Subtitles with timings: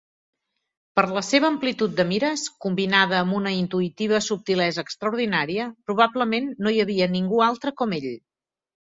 [0.99, 6.87] Per la seva amplitud de mires, combinada amb una intuïtiva subtilesa extraordinària, probablement no hi
[6.89, 8.15] havia ningú altre com ell.